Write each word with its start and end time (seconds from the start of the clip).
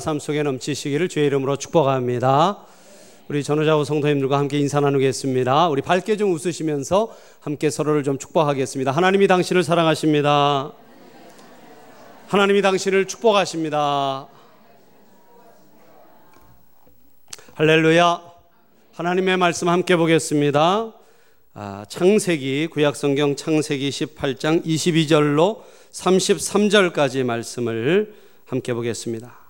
삶 0.00 0.18
속에 0.18 0.42
넘치시기를 0.42 1.08
주의 1.08 1.26
이름으로 1.26 1.54
축복합니다. 1.54 2.58
우리 3.28 3.44
전우자고 3.44 3.84
성도님들과 3.84 4.36
함께 4.36 4.58
인사 4.58 4.80
나누겠습니다. 4.80 5.68
우리 5.68 5.80
밝게 5.80 6.16
좀 6.16 6.32
웃으시면서 6.32 7.16
함께 7.38 7.70
서로를 7.70 8.02
좀 8.02 8.18
축복하겠습니다. 8.18 8.90
하나님이 8.90 9.28
당신을 9.28 9.62
사랑하십니다. 9.62 10.72
하나님이 12.26 12.62
당신을 12.62 13.06
축복하십니다. 13.06 14.26
할렐루야. 17.54 18.22
하나님의 18.92 19.36
말씀 19.36 19.68
함께 19.68 19.94
보겠습니다. 19.94 20.94
아, 21.54 21.84
창세기 21.88 22.66
구약성경 22.72 23.36
창세기 23.36 23.90
18장 23.90 24.66
22절로 24.66 25.62
33절까지 25.92 27.22
말씀을 27.22 28.12
함께 28.46 28.74
보겠습니다. 28.74 29.45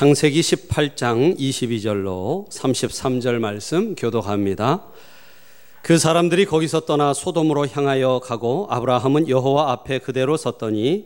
창세기 0.00 0.40
18장 0.40 1.38
22절로 1.38 2.48
33절 2.48 3.38
말씀 3.38 3.94
교독합니다. 3.94 4.86
그 5.82 5.98
사람들이 5.98 6.46
거기서 6.46 6.86
떠나 6.86 7.12
소돔으로 7.12 7.66
향하여 7.66 8.22
가고 8.24 8.66
아브라함은 8.70 9.28
여호와 9.28 9.72
앞에 9.72 9.98
그대로 9.98 10.38
섰더니 10.38 11.04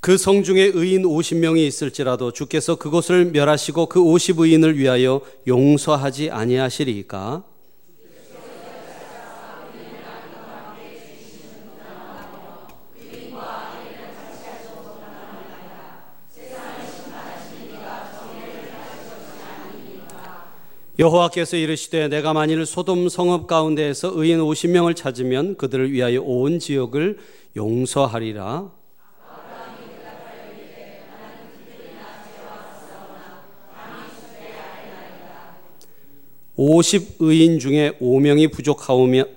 그 0.00 0.16
성 0.16 0.42
중에 0.42 0.70
의인 0.72 1.02
50명이 1.02 1.58
있을지라도 1.58 2.32
주께서 2.32 2.76
그곳을 2.76 3.26
멸하시고 3.26 3.84
그 3.90 4.00
50의인을 4.00 4.76
위하여 4.76 5.20
용서하지 5.46 6.30
아니하시리까' 6.30 7.44
여호와께서 20.98 21.58
이르시되 21.58 22.08
내가 22.08 22.32
만일 22.32 22.64
소돔 22.64 23.10
성읍 23.10 23.46
가운데에서 23.46 24.12
의인 24.14 24.38
50명을 24.38 24.96
찾으면 24.96 25.56
그들을 25.56 25.92
위하여 25.92 26.22
온 26.22 26.58
지역을 26.58 27.18
용서하리라. 27.54 28.70
5 36.58 36.76
0 36.76 36.82
의인 37.18 37.58
중에 37.58 37.92
5명이 38.00 38.50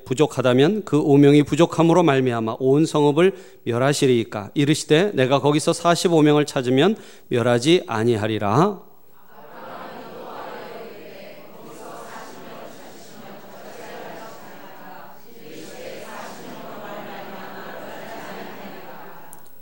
부족하다면 0.05 0.85
그 0.85 1.03
5명이 1.03 1.45
부족함으로 1.45 2.03
말미암아 2.03 2.55
온 2.59 2.85
성읍을 2.85 3.35
멸하시리이까 3.65 4.52
이르시되 4.53 5.11
내가 5.13 5.41
거기서 5.41 5.73
45명을 5.73 6.47
찾으면 6.47 6.95
멸하지 7.27 7.83
아니하리라. 7.87 8.88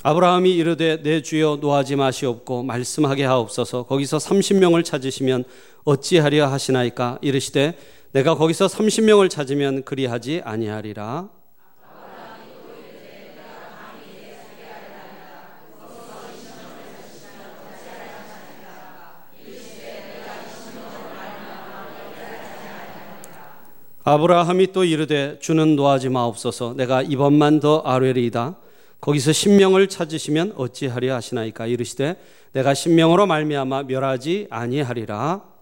아브라함이 0.07 0.55
이르되 0.55 1.01
내 1.03 1.21
주여 1.21 1.57
노하지 1.59 1.97
마시옵고 1.97 2.63
말씀하게 2.63 3.25
하옵소서. 3.25 3.83
거기서 3.83 4.19
30명을 4.19 4.85
찾으시면 4.85 5.43
어찌하려 5.83 6.47
하시나이까? 6.47 7.17
이르시되 7.21 7.77
내가 8.13 8.35
거기서 8.35 8.67
30명을 8.67 9.29
찾으면 9.29 9.83
그리하지 9.83 10.43
아니하리라. 10.45 11.27
아브라함이 24.05 24.71
또 24.71 24.85
이르되 24.85 25.37
주는 25.41 25.75
노하지 25.75 26.07
마옵소서. 26.07 26.75
내가 26.77 27.01
이번만 27.01 27.59
더 27.59 27.79
아뢰리이다 27.79 28.55
거기서 29.01 29.31
신명을 29.31 29.87
찾으시면 29.89 30.53
어찌하려 30.55 31.15
하시나이까 31.15 31.67
이르시되 31.67 32.15
내가 32.53 32.73
신명으로 32.73 33.27
말미암아 33.27 33.83
멸하지 33.83 34.47
아니하리라 34.49 35.57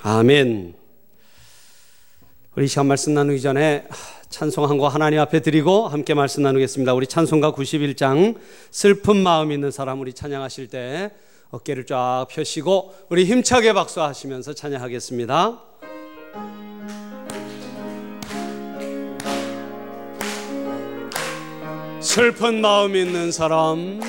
아멘. 0.00 0.74
우리 2.54 2.66
시간 2.66 2.86
말씀 2.86 3.14
나누기 3.14 3.40
전에 3.42 3.84
찬송 4.30 4.64
한곡 4.68 4.94
하나님 4.94 5.20
앞에 5.20 5.40
드리고 5.40 5.88
함께 5.88 6.14
말씀 6.14 6.42
나누겠습니다. 6.44 6.94
우리 6.94 7.06
찬송가 7.06 7.52
91장 7.52 8.36
슬픈 8.70 9.16
마음 9.16 9.52
있는 9.52 9.70
사람 9.70 10.00
우리 10.00 10.12
찬양하실 10.12 10.68
때 10.68 11.10
어깨를 11.50 11.86
쫙 11.86 12.26
펴시고 12.28 12.94
우리 13.08 13.24
힘차게 13.24 13.72
박수하시면서 13.72 14.52
찬양하겠습니다. 14.54 15.62
슬픈 22.00 22.60
마음 22.60 22.94
있는 22.96 23.32
사람 23.32 24.00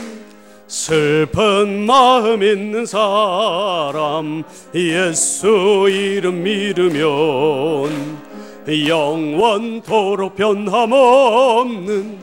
슬픈 0.68 1.86
마음 1.88 2.44
있는 2.44 2.86
사람 2.86 4.44
예수 4.76 5.88
이름 5.90 6.44
믿으면 6.44 8.20
영원토록 8.88 10.36
변함없는 10.36 12.20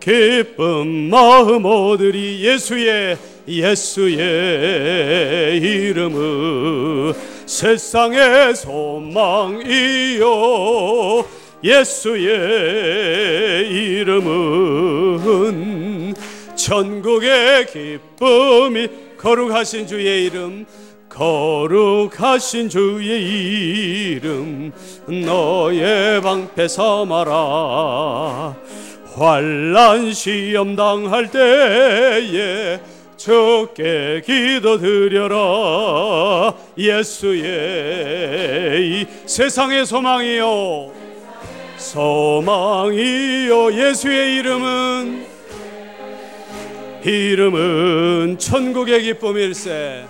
기쁜 0.00 1.10
마음 1.10 1.66
얻으리 1.66 2.42
예수의 2.42 3.18
예수의 3.46 4.18
이름은 5.58 7.12
세상의 7.46 8.54
소망이요. 8.54 10.26
예수의 11.64 12.28
이름은 14.00 15.22
천국의 16.56 17.66
기쁨이 17.66 18.88
거룩하신 19.18 19.86
주의 19.86 20.24
이름 20.24 20.66
거룩하신 21.08 22.68
주의 22.68 24.12
이름 24.16 24.72
너의 25.06 26.20
방패 26.22 26.68
삼아라. 26.68 28.56
환란 29.14 30.12
시험 30.12 30.74
당할 30.74 31.30
때에 31.30 32.80
주께 33.16 34.22
기도드려라. 34.24 35.36
예수의 36.76 37.42
이 38.82 39.06
세상의 39.26 39.86
소망이요. 39.86 40.92
소망이요. 41.76 43.72
예수의 43.72 44.36
이름은 44.36 45.26
이름은 47.04 48.38
천국의 48.38 49.02
기쁨일세. 49.02 50.04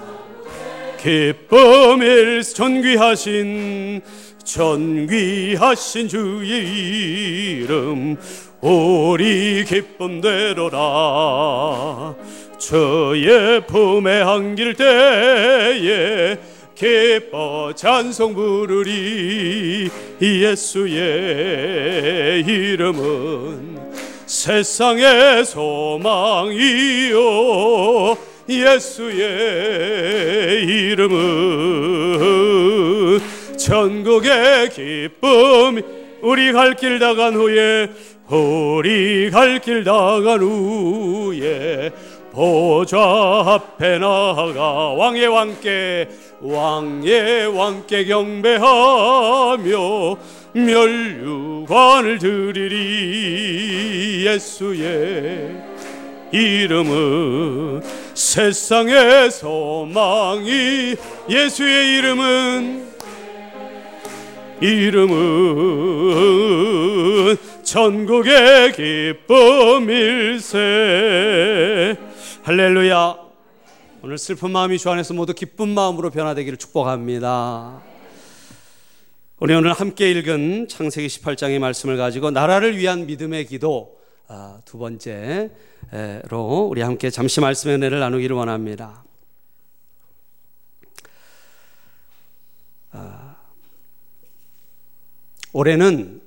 기쁨일 1.01 2.43
존귀하신 2.43 4.01
존귀하신 4.45 6.09
주의 6.09 7.63
이름 7.63 8.17
우리 8.61 9.65
기쁨대로라 9.67 10.77
주의 12.63 13.61
품에 13.67 14.23
안길 14.23 14.75
때에 14.75 16.39
기뻐 16.77 17.73
찬송 17.75 18.35
부르리. 18.35 19.91
예수의 20.23 20.85
이름은 22.47 23.81
세상의 24.27 25.45
소망이요. 25.45 27.17
예수의 28.49 29.17
이름은 30.65 31.19
천국의 33.59 34.71
기쁨. 34.71 35.83
우리 36.23 36.53
갈길 36.53 37.01
나간 37.01 37.35
후에 37.35 37.89
우리 38.29 39.29
갈길 39.31 39.83
나간 39.83 40.41
후에 40.41 41.91
보좌 42.33 42.99
앞에 43.47 43.99
나가 43.99 44.93
왕의 44.97 45.27
왕께 45.27 46.09
왕의 46.41 47.47
왕께 47.55 48.07
경배하며 48.07 49.69
멸류관을 50.55 52.19
드리리 52.19 53.45
예수의 54.27 55.63
이름은 56.33 57.83
세상의 58.15 59.31
소망이 59.31 60.97
예수의 61.29 61.99
이름은 61.99 62.91
이름은 64.63 65.13
전국의 67.63 68.73
기쁨일세 69.21 70.57
할렐루야 72.45 73.19
오늘 74.03 74.19
슬픈 74.19 74.51
마음이 74.51 74.77
주 74.77 74.91
안에서 74.91 75.15
모두 75.15 75.33
기쁜 75.33 75.69
마음으로 75.69 76.11
변화되기를 76.11 76.59
축복합니다 76.59 77.81
우리 79.39 79.55
오늘 79.55 79.73
함께 79.73 80.11
읽은 80.11 80.67
창세기 80.67 81.07
18장의 81.07 81.61
말씀을 81.61 81.97
가지고 81.97 82.33
나라를 82.33 82.77
위한 82.77 83.07
믿음의 83.07 83.47
기도 83.47 83.97
아, 84.27 84.61
두 84.65 84.77
번째로 84.79 85.51
우리 86.69 86.83
함께 86.83 87.11
잠시 87.11 87.41
말씀의 87.41 87.77
은혜를 87.77 88.01
나누기를 88.01 88.35
원합니다. 88.35 89.05
아, 92.91 93.37
올해는 95.53 96.22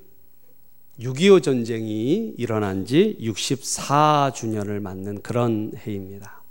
6.25 1.00 1.44
전쟁이 1.44 2.33
일어난 2.38 2.86
지 2.86 3.18
64주년을 3.19 4.80
맞는 4.80 5.21
그런 5.21 5.74
해입니다. 5.86 6.42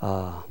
아, 0.00 0.44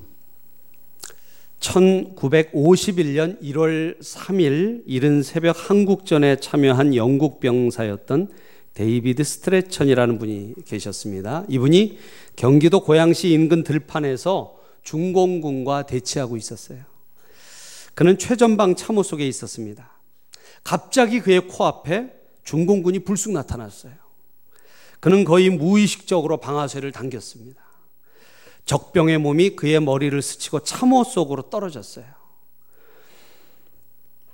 1951년 1.60 3.42
1월 3.42 4.00
3일 4.00 4.84
이른 4.86 5.24
새벽 5.24 5.70
한국전에 5.70 6.38
참여한 6.38 6.96
영국 6.96 7.42
병사였던 7.42 8.30
데이비드 8.74 9.26
스트레천이라는 9.26 10.20
분이 10.20 10.54
계셨습니다. 10.66 11.44
이분이 11.50 11.98
경기도 12.38 12.80
고양시 12.82 13.32
인근 13.32 13.64
들판에서 13.64 14.56
중공군과 14.84 15.86
대치하고 15.86 16.38
있었어요. 16.38 16.80
그는 17.94 18.18
최전방 18.18 18.76
참호 18.76 19.04
속에 19.04 19.28
있었습니다. 19.28 20.00
갑자기 20.64 21.20
그의 21.20 21.42
코앞에 21.42 22.19
중공군이 22.50 23.00
불쑥 23.00 23.32
나타났어요. 23.32 23.94
그는 25.00 25.24
거의 25.24 25.52
무의식적으로 25.52 26.38
방아쇠를 26.38 26.92
당겼습니다. 26.92 27.62
적병의 28.66 29.20
몸이 29.20 29.56
그의 29.56 29.80
머리를 29.80 30.20
스치고 30.20 30.62
참호 30.62 31.04
속으로 31.04 31.44
떨어졌어요. 31.52 32.08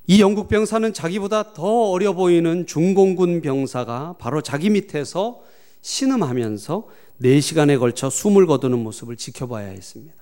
이 0.07 0.21
영국 0.21 0.47
병사는 0.47 0.93
자기보다 0.93 1.51
더 1.51 1.89
어려 1.91 2.13
보이는 2.13 2.65
중공군 2.65 3.41
병사가 3.41 4.15
바로 4.17 4.39
자기 4.39 4.69
밑에서 4.69 5.41
신음하면서 5.81 6.87
4시간에 7.21 7.77
걸쳐 7.77 8.09
숨을 8.09 8.45
거두는 8.45 8.79
모습을 8.79 9.17
지켜봐야 9.17 9.67
했습니다. 9.67 10.15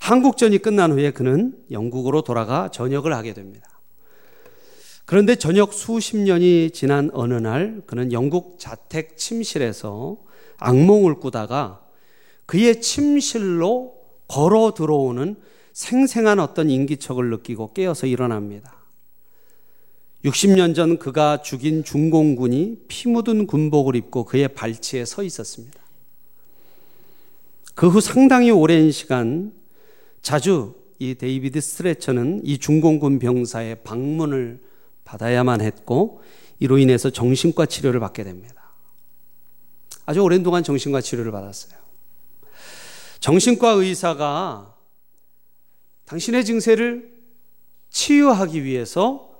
한국전이 0.00 0.56
끝난 0.56 0.92
후에 0.92 1.10
그는 1.10 1.62
영국으로 1.70 2.22
돌아가 2.22 2.70
전역을 2.70 3.12
하게 3.12 3.34
됩니다. 3.34 3.77
그런데 5.08 5.36
전역 5.36 5.72
수십 5.72 6.18
년이 6.18 6.72
지난 6.74 7.08
어느 7.14 7.32
날 7.32 7.80
그는 7.86 8.12
영국 8.12 8.58
자택 8.58 9.16
침실에서 9.16 10.18
악몽을 10.58 11.14
꾸다가 11.14 11.80
그의 12.44 12.82
침실로 12.82 13.94
걸어 14.26 14.74
들어오는 14.74 15.36
생생한 15.72 16.40
어떤 16.40 16.68
인기척을 16.68 17.30
느끼고 17.30 17.72
깨어서 17.72 18.06
일어납니다. 18.06 18.76
60년 20.26 20.74
전 20.74 20.98
그가 20.98 21.40
죽인 21.40 21.84
중공군이 21.84 22.80
피 22.88 23.08
묻은 23.08 23.46
군복을 23.46 23.96
입고 23.96 24.26
그의 24.26 24.48
발치에 24.48 25.06
서 25.06 25.22
있었습니다. 25.22 25.80
그 27.74 27.88
후 27.88 28.02
상당히 28.02 28.50
오랜 28.50 28.90
시간 28.90 29.54
자주 30.20 30.74
이 30.98 31.14
데이비드 31.14 31.62
스트레처는 31.62 32.42
이 32.44 32.58
중공군 32.58 33.18
병사의 33.18 33.84
방문을 33.84 34.67
받아야만 35.08 35.62
했고 35.62 36.22
이로 36.58 36.76
인해서 36.76 37.08
정신과 37.08 37.66
치료를 37.66 37.98
받게 37.98 38.24
됩니다. 38.24 38.72
아주 40.04 40.20
오랜 40.20 40.42
동안 40.42 40.62
정신과 40.62 41.00
치료를 41.00 41.32
받았어요. 41.32 41.78
정신과 43.20 43.70
의사가 43.70 44.74
당신의 46.04 46.44
증세를 46.44 47.18
치유하기 47.90 48.64
위해서 48.64 49.30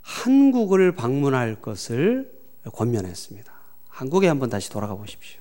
한국을 0.00 0.94
방문할 0.94 1.60
것을 1.60 2.32
권면했습니다. 2.72 3.52
한국에 3.88 4.28
한번 4.28 4.50
다시 4.50 4.70
돌아가 4.70 4.94
보십시오. 4.94 5.40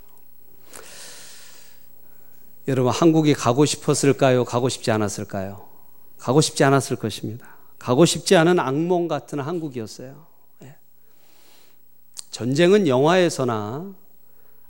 여러분, 2.68 2.92
한국에 2.94 3.34
가고 3.34 3.66
싶었을까요? 3.66 4.46
가고 4.46 4.70
싶지 4.70 4.92
않았을까요? 4.92 5.68
가고 6.18 6.40
싶지 6.40 6.64
않았을 6.64 6.96
것입니다. 6.96 7.53
가고 7.84 8.06
싶지 8.06 8.38
않은 8.38 8.60
악몽 8.60 9.10
같은 9.10 9.42
한국이었어요. 9.42 10.26
예. 10.64 10.78
전쟁은 12.32 12.88
영화에서나 12.88 13.94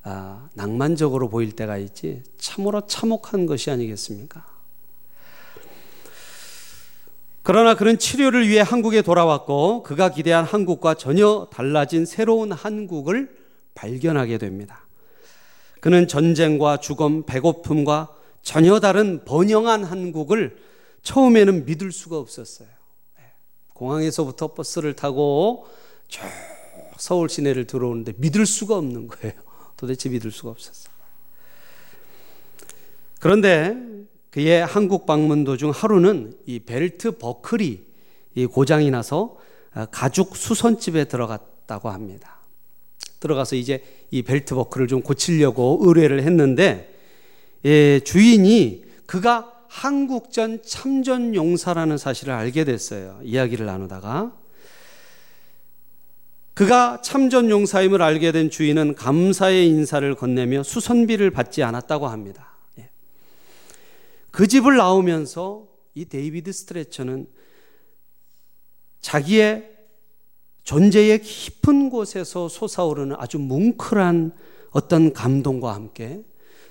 아, 0.02 0.50
낭만적으로 0.56 1.30
보일 1.30 1.52
때가 1.52 1.78
있지 1.78 2.24
참으로 2.40 2.88
참혹한 2.88 3.46
것이 3.46 3.70
아니겠습니까? 3.70 4.44
그러나 7.44 7.76
그는 7.76 8.00
치료를 8.00 8.50
위해 8.50 8.62
한국에 8.62 9.04
돌아왔고 9.04 9.84
그가 9.84 10.10
기대한 10.10 10.44
한국과 10.44 10.96
전혀 10.96 11.48
달라진 11.52 12.08
새로운 12.08 12.52
한국을 12.52 13.38
발견하게 13.76 14.40
됩니다. 14.40 14.88
그는 15.82 16.08
전쟁과 16.08 16.78
죽음, 16.78 17.28
배고픔과 17.28 18.16
전혀 18.42 18.80
다른 18.80 19.24
번영한 19.24 19.84
한국을 19.84 20.58
처음에는 21.04 21.66
믿을 21.66 21.92
수가 21.92 22.18
없었어요. 22.18 22.73
네. 23.74 23.80
공항에서부터 23.80 24.54
버스를 24.54 24.94
타고 24.94 25.68
쭉 26.08 26.22
서울 26.98 27.30
시내를 27.30 27.66
들어오는데 27.66 28.14
믿을 28.18 28.46
수가 28.46 28.78
없는 28.78 29.08
거예요. 29.08 29.34
도대체 29.76 30.10
믿을 30.10 30.32
수가 30.32 30.52
없었어요. 30.52 30.94
그런데 33.20 33.78
그의 34.30 34.66
한국 34.66 35.06
방문 35.06 35.44
도중 35.44 35.72
하루는 35.72 36.38
이 36.46 36.60
벨트 36.60 37.18
버클이 37.18 37.84
이 38.36 38.46
고장이 38.46 38.90
나서 38.92 39.38
아, 39.74 39.86
가죽 39.86 40.36
수선집에 40.36 41.06
들어갔다고 41.06 41.90
합니다. 41.90 42.40
들어가서 43.20 43.56
이제 43.56 43.84
이 44.12 44.22
벨트 44.22 44.54
버클을 44.56 44.88
좀 44.88 45.02
고치려고 45.02 45.80
의뢰를 45.84 46.24
했는데 46.24 46.94
예, 47.66 48.00
주인이 48.02 48.84
그가 49.06 49.53
한국전 49.74 50.62
참전 50.62 51.34
용사라는 51.34 51.98
사실을 51.98 52.32
알게 52.32 52.64
됐어요. 52.64 53.20
이야기를 53.24 53.66
나누다가 53.66 54.38
그가 56.54 57.02
참전 57.02 57.50
용사임을 57.50 58.00
알게 58.00 58.32
된 58.32 58.52
주인은 58.52 58.94
감사의 58.94 59.68
인사를 59.68 60.14
건네며 60.14 60.62
수선비를 60.62 61.32
받지 61.32 61.64
않았다고 61.64 62.08
합니다. 62.08 62.56
예. 62.78 62.92
그 64.30 64.46
집을 64.46 64.78
나오면서 64.78 65.68
이 65.96 66.06
데이비드 66.06 66.52
스트레처는 66.52 67.28
자기의 69.02 69.72
존재의 70.64 71.20
깊은 71.20 71.90
곳에서 71.90 72.48
솟아오르는 72.48 73.16
아주 73.18 73.40
뭉클한 73.40 74.34
어떤 74.70 75.14
감동과 75.14 75.74
함께 75.74 76.24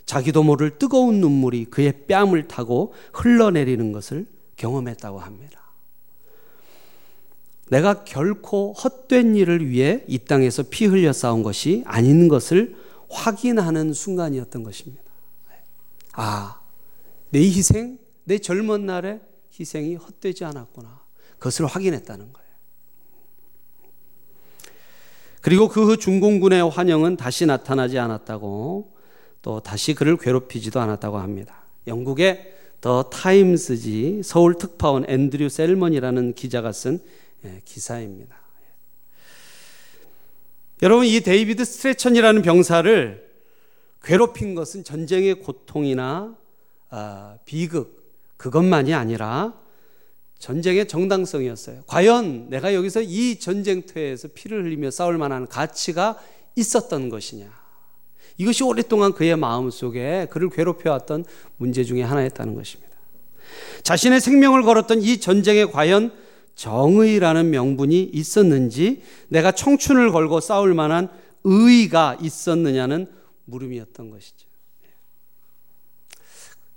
자기도 0.07 0.43
모를 0.43 0.79
뜨거운 0.79 1.21
눈물이 1.21 1.67
그의 1.67 2.07
뺨을 2.07 2.49
타고 2.49 2.93
흘러내리는 3.13 3.93
것을 3.93 4.27
경험했다고 4.57 5.19
합니다. 5.19 5.61
내가 7.69 8.05
결코 8.05 8.73
헛된 8.75 9.35
일을 9.37 9.69
위해 9.69 10.05
이 10.07 10.19
땅에서 10.19 10.65
피 10.65 10.85
흘려 10.85 11.13
싸운 11.13 11.43
것이 11.43 11.83
아닌 11.87 12.29
것을 12.29 12.77
확인하는 13.09 13.95
순간이었던 13.95 14.63
것입니다. 14.63 15.03
아, 16.13 16.61
내 17.31 17.41
희생, 17.41 17.99
내 18.25 18.39
젊은 18.39 18.85
날의 18.85 19.21
희생이 19.59 19.95
헛되지 19.95 20.45
않았구나. 20.45 21.01
그것을 21.39 21.67
확인했다는 21.67 22.33
거예요. 22.33 22.43
그리고 25.41 25.69
그후 25.69 25.97
중공군의 25.97 26.71
환영은 26.71 27.17
다시 27.17 27.47
나타나지 27.47 27.99
않았다고 27.99 28.92
또 29.43 29.61
다시 29.61 29.95
그를 29.95 30.17
괴롭히지도 30.17 30.81
않았다고 30.81 31.19
합니다. 31.19 31.65
영국의 31.87 32.55
더 32.81 33.05
타임스지 33.11 34.23
서울 34.25 34.57
특파원 34.57 35.05
앤드류 35.09 35.49
셀먼이라는 35.49 36.35
기자가 36.35 36.73
쓴 36.73 37.01
예, 37.45 37.61
기사입니다. 37.65 38.37
여러분 40.83 41.07
이 41.07 41.21
데이비드 41.21 41.65
스트레천이라는 41.65 42.43
병사를 42.43 43.31
괴롭힌 44.03 44.55
것은 44.55 44.83
전쟁의 44.83 45.37
고통이나 45.37 46.37
아, 46.91 47.39
비극 47.45 48.03
그것만이 48.37 48.93
아니라 48.95 49.55
전쟁의 50.41 50.89
정당성이었어요. 50.89 51.85
과연 51.87 52.51
내가 52.51 52.75
여기서 52.75 53.01
이 53.03 53.39
전쟁터에서 53.39 54.29
피를 54.35 54.65
흘리며 54.65 54.91
싸울 54.91 55.19
만한 55.19 55.47
가치가 55.47 56.19
있었던 56.57 57.09
것이냐. 57.09 57.62
이것이 58.39 58.65
오랫동안 58.65 59.13
그의 59.13 59.37
마음 59.37 59.71
속에 59.71 60.27
그를 60.31 60.51
괴롭혀왔던 60.51 61.25
문제 61.57 61.85
중에 61.85 62.03
하나였다는 62.03 62.55
것입니다. 62.55 62.93
자신의 63.83 64.21
생명을 64.21 64.63
걸었던 64.63 65.03
이 65.03 65.19
전쟁에 65.19 65.65
과연 65.67 66.13
정의라는 66.55 67.51
명분이 67.51 68.11
있었는지 68.13 69.03
내가 69.29 69.53
청춘을 69.53 70.13
걸고 70.13 70.41
싸울 70.41 70.75
만한 70.75 71.09
의의가 71.45 72.19
있었느냐는 72.21 73.07
물음이었던 73.45 74.11
것이죠. 74.11 74.49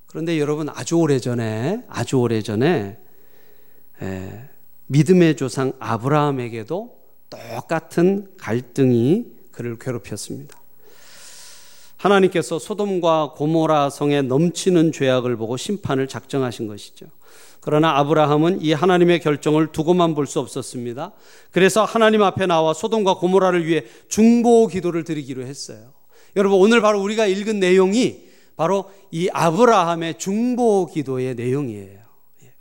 그런데 0.08 0.40
여러분 0.40 0.70
아주 0.70 0.96
오래 0.96 1.20
전에 1.20 1.84
아주 1.88 2.18
오래 2.18 2.42
전에 2.42 2.98
에, 4.02 4.50
믿음의 4.88 5.36
조상 5.36 5.74
아브라함에게도 5.80 6.98
똑같은 7.30 8.28
갈등이 8.38 9.26
그를 9.52 9.78
괴롭혔습니다. 9.78 10.58
하나님께서 12.06 12.60
소돔과 12.60 13.34
고모라 13.36 13.90
성에 13.90 14.22
넘치는 14.22 14.92
죄악을 14.92 15.36
보고 15.38 15.58
심판을 15.58 16.08
작정하신 16.08 16.68
것이죠. 16.68 17.08
그러나 17.62 17.98
아브라함은 17.98 18.62
이 18.62 18.74
하나님의 18.74 19.22
결정을 19.22 19.72
두고만 19.72 20.14
볼 20.14 20.28
수 20.28 20.40
없었습니다. 20.40 21.14
그래서 21.52 21.84
하나님 21.84 22.22
앞에 22.22 22.46
나와 22.46 22.74
소돔과 22.76 23.16
고모라를 23.16 23.66
위해 23.66 23.84
중보 24.08 24.68
기도를 24.68 25.04
드리기로 25.04 25.44
했어요. 25.48 25.94
여러분 26.36 26.60
오늘 26.60 26.80
바로 26.82 27.02
우리가 27.02 27.26
읽은 27.26 27.60
내용이 27.60 28.26
바로 28.56 28.92
이 29.10 29.30
아브라함의 29.34 30.20
중보 30.20 30.86
기도의 30.86 31.34
내용이에요. 31.34 32.02
예. 32.44 32.54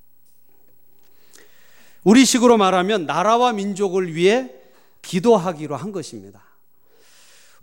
우리식으로 2.05 2.57
말하면 2.57 3.05
나라와 3.05 3.53
민족을 3.53 4.15
위해 4.15 4.51
기도하기로 5.03 5.77
한 5.77 5.93
것입니다. 5.93 6.44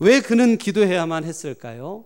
왜 0.02 0.20
그는 0.20 0.58
기도해야만 0.58 1.24
했을까요? 1.26 2.06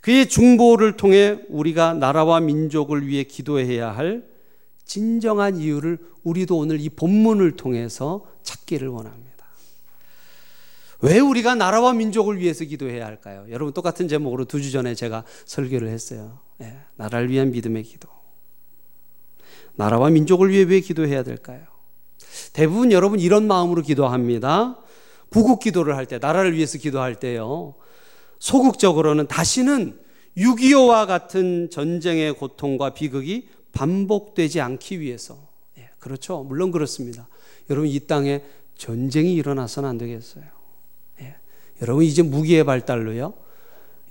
그의 0.00 0.28
중보를 0.28 0.96
통해 0.96 1.38
우리가 1.48 1.94
나라와 1.94 2.40
민족을 2.40 3.06
위해 3.06 3.22
기도해야 3.22 3.92
할 3.96 4.24
진정한 4.84 5.56
이유를 5.56 5.98
우리도 6.24 6.58
오늘 6.58 6.80
이 6.80 6.88
본문을 6.88 7.52
통해서 7.52 8.26
찾기를 8.42 8.88
원합니다. 8.88 9.46
왜 11.00 11.20
우리가 11.20 11.54
나라와 11.54 11.92
민족을 11.92 12.40
위해서 12.40 12.64
기도해야 12.64 13.06
할까요? 13.06 13.46
여러분 13.50 13.72
똑같은 13.72 14.08
제목으로 14.08 14.44
두 14.44 14.60
주 14.60 14.72
전에 14.72 14.96
제가 14.96 15.22
설교를 15.44 15.88
했어요. 15.88 16.40
네, 16.58 16.76
나라를 16.96 17.30
위한 17.30 17.52
믿음의 17.52 17.84
기도. 17.84 18.08
나라와 19.76 20.10
민족을 20.10 20.50
위해 20.50 20.64
왜 20.64 20.80
기도해야 20.80 21.22
될까요? 21.22 21.62
대부분 22.52 22.90
여러분 22.90 23.20
이런 23.20 23.46
마음으로 23.46 23.82
기도합니다. 23.82 24.82
구국 25.30 25.60
기도를 25.60 25.96
할 25.96 26.06
때, 26.06 26.18
나라를 26.18 26.54
위해서 26.54 26.78
기도할 26.78 27.14
때요. 27.14 27.74
소극적으로는 28.38 29.26
다시는 29.26 29.98
6.25와 30.36 31.06
같은 31.06 31.70
전쟁의 31.70 32.34
고통과 32.34 32.90
비극이 32.90 33.48
반복되지 33.72 34.60
않기 34.60 35.00
위해서. 35.00 35.38
예, 35.78 35.90
그렇죠. 35.98 36.42
물론 36.42 36.70
그렇습니다. 36.70 37.28
여러분, 37.70 37.88
이 37.88 37.98
땅에 38.00 38.42
전쟁이 38.76 39.34
일어나서는 39.34 39.88
안 39.88 39.98
되겠어요. 39.98 40.44
예, 41.20 41.36
여러분, 41.82 42.04
이제 42.04 42.22
무기의 42.22 42.64
발달로요. 42.64 43.34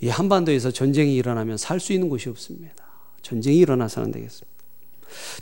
이 0.01 0.09
한반도에서 0.09 0.71
전쟁이 0.71 1.15
일어나면 1.15 1.57
살 1.57 1.79
수 1.79 1.93
있는 1.93 2.09
곳이 2.09 2.29
없습니다. 2.29 2.85
전쟁이 3.21 3.57
일어나서는 3.57 4.07
안 4.07 4.11
되겠습니다. 4.11 4.55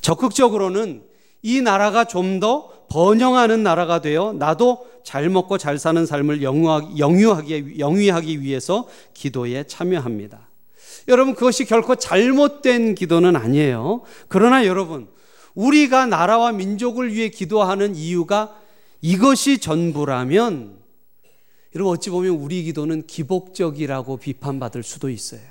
적극적으로는 0.01 1.03
이 1.41 1.61
나라가 1.61 2.05
좀 2.05 2.39
더 2.39 2.82
번영하는 2.93 3.63
나라가 3.63 4.01
되어 4.01 4.33
나도 4.33 4.87
잘 5.03 5.27
먹고 5.27 5.57
잘 5.57 5.79
사는 5.79 6.05
삶을 6.05 6.43
영유하기, 6.43 7.79
영유하기, 7.79 8.41
위해서 8.41 8.87
기도에 9.15 9.63
참여합니다. 9.63 10.47
여러분, 11.07 11.33
그것이 11.33 11.65
결코 11.65 11.95
잘못된 11.95 12.93
기도는 12.93 13.35
아니에요. 13.35 14.03
그러나 14.27 14.67
여러분, 14.67 15.09
우리가 15.55 16.05
나라와 16.05 16.51
민족을 16.51 17.11
위해 17.11 17.29
기도하는 17.29 17.95
이유가 17.95 18.55
이것이 19.01 19.57
전부라면, 19.57 20.77
여러분, 21.75 21.93
어찌 21.93 22.11
보면 22.11 22.35
우리 22.35 22.61
기도는 22.61 23.07
기복적이라고 23.07 24.17
비판받을 24.17 24.83
수도 24.83 25.09
있어요. 25.09 25.41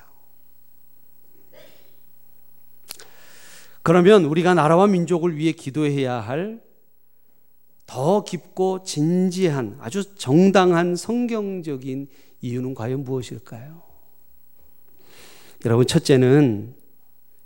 그러면 3.82 4.26
우리가 4.26 4.54
나라와 4.54 4.86
민족을 4.86 5.36
위해 5.36 5.50
기도해야 5.50 6.20
할 6.20 6.60
더 7.86 8.24
깊고 8.24 8.84
진지한 8.84 9.76
아주 9.80 10.14
정당한 10.16 10.96
성경적인 10.96 12.08
이유는 12.40 12.74
과연 12.74 13.04
무엇일까요? 13.04 13.82
여러분, 15.64 15.86
첫째는 15.86 16.74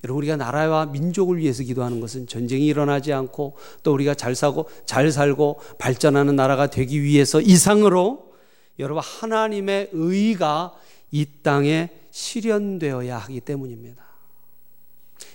여러분 0.04 0.18
우리가 0.18 0.36
나라와 0.36 0.86
민족을 0.86 1.38
위해서 1.38 1.62
기도하는 1.64 2.00
것은 2.00 2.26
전쟁이 2.26 2.66
일어나지 2.66 3.12
않고 3.12 3.56
또 3.82 3.92
우리가 3.92 4.14
잘 4.14 4.34
사고 4.34 4.68
잘 4.84 5.10
살고 5.10 5.60
발전하는 5.78 6.36
나라가 6.36 6.68
되기 6.68 7.02
위해서 7.02 7.40
이상으로 7.40 8.32
여러분 8.78 9.02
하나님의 9.02 9.90
의가 9.92 10.74
이 11.10 11.26
땅에 11.42 11.90
실현되어야 12.10 13.18
하기 13.18 13.40
때문입니다. 13.40 14.04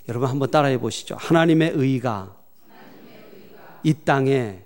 여러분 0.07 0.29
한번 0.29 0.49
따라해 0.49 0.77
보시죠. 0.77 1.15
하나님의 1.19 1.73
의가 1.75 2.37
이 3.83 3.93
땅에 3.93 4.63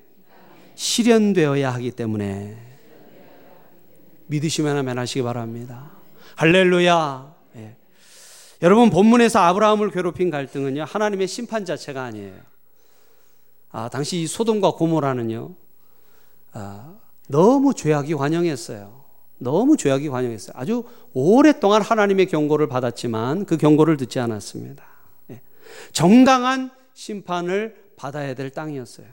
실현되어야 0.76 1.74
하기 1.74 1.92
때문에 1.92 2.58
믿으시면 4.28 4.78
하면 4.78 4.98
하시기 4.98 5.22
바랍니다. 5.24 5.92
할렐루야. 6.36 7.36
예. 7.58 7.76
여러분 8.62 8.90
본문에서 8.90 9.40
아브라함을 9.40 9.92
괴롭힌 9.92 10.30
갈등은요 10.30 10.84
하나님의 10.84 11.28
심판 11.28 11.66
자체가 11.66 12.04
아니에요. 12.04 12.36
아 13.72 13.90
당시 13.90 14.22
이 14.22 14.28
소돔과 14.28 14.72
고모라는요 14.72 15.54
아, 16.54 16.96
너무 17.28 17.74
죄악이 17.74 18.14
환영했어요. 18.14 19.04
너무 19.38 19.76
죄악이 19.76 20.08
환영했어요. 20.08 20.54
아주 20.56 20.86
오랫동안 21.14 21.82
하나님의 21.82 22.28
경고를 22.28 22.68
받았지만 22.68 23.46
그 23.46 23.58
경고를 23.58 23.98
듣지 23.98 24.20
않았습니다. 24.20 24.86
정당한 25.92 26.72
심판을 26.94 27.76
받아야 27.98 28.34
될 28.34 28.50
땅이었어요. 28.50 29.08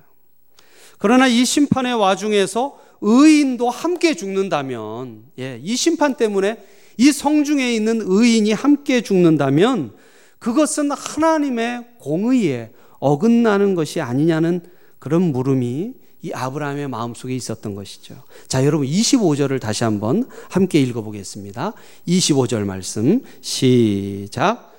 그러나 0.99 1.27
이 1.27 1.45
심판의 1.45 1.95
와중에서 1.95 2.79
의인도 3.01 3.69
함께 3.69 4.15
죽는다면, 4.15 5.25
예, 5.39 5.61
이 5.63 5.77
심판 5.77 6.17
때문에 6.17 6.59
이 6.97 7.11
성중에 7.11 7.75
있는 7.75 8.01
의인이 8.05 8.53
함께 8.53 9.01
죽는다면 9.01 9.93
그것은 10.39 10.91
하나님의 10.91 11.85
공의에 11.99 12.71
어긋나는 13.01 13.75
것이 13.75 14.01
아니냐는 14.01 14.61
그런 14.99 15.23
물음이 15.33 15.95
이 16.25 16.33
아브라함의 16.33 16.89
마음속에 16.89 17.35
있었던 17.35 17.75
것이죠. 17.75 18.23
자, 18.47 18.65
여러분 18.65 18.87
25절을 18.87 19.61
다시 19.61 19.83
한번 19.83 20.29
함께 20.49 20.81
읽어 20.81 21.03
보겠습니다. 21.03 21.73
25절 22.07 22.65
말씀 22.65 23.23
시작. 23.41 24.73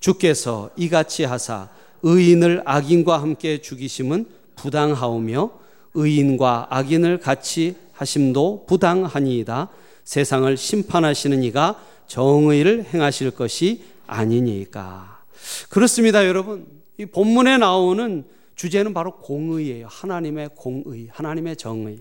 주께서 0.00 0.70
이같이 0.76 1.22
하사 1.22 1.68
의인을 2.02 2.62
악인과 2.64 3.22
함께 3.22 3.60
죽이심은 3.60 4.26
부당하오며 4.58 5.50
의인과 5.94 6.66
악인을 6.70 7.18
같이 7.18 7.76
하심도 7.92 8.66
부당하니이다. 8.66 9.68
세상을 10.04 10.56
심판하시는 10.56 11.42
이가 11.44 11.80
정의를 12.06 12.86
행하실 12.92 13.32
것이 13.32 13.82
아니니까. 14.06 15.22
그렇습니다, 15.68 16.26
여러분. 16.26 16.66
이 16.98 17.06
본문에 17.06 17.58
나오는 17.58 18.24
주제는 18.56 18.92
바로 18.92 19.16
공의예요. 19.18 19.86
하나님의 19.88 20.50
공의, 20.56 21.08
하나님의 21.12 21.56
정의. 21.56 21.98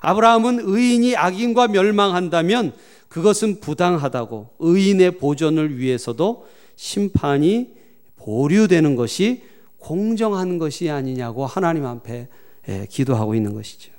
아브라함은 0.00 0.60
의인이 0.62 1.16
악인과 1.16 1.68
멸망한다면 1.68 2.72
그것은 3.08 3.60
부당하다고 3.60 4.50
의인의 4.58 5.18
보존을 5.18 5.78
위해서도 5.78 6.46
심판이 6.76 7.74
보류되는 8.16 8.96
것이 8.96 9.42
공정한 9.78 10.58
것이 10.58 10.90
아니냐고 10.90 11.46
하나님 11.46 11.86
앞에 11.86 12.28
예, 12.68 12.86
기도하고 12.90 13.34
있는 13.34 13.54
것이죠. 13.54 13.92